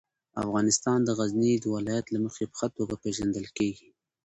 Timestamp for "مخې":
2.25-2.43